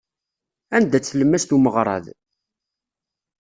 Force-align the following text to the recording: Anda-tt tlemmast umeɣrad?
Anda-tt 0.75 1.09
tlemmast 1.11 1.55
umeɣrad? 1.55 2.05